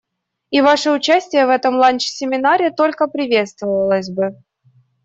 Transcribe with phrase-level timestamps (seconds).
[0.49, 4.35] И ваше участие в этом ланч-семинаре только приветствовалось бы.